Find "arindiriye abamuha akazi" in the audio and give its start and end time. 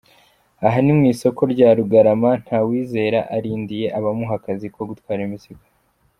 3.35-4.67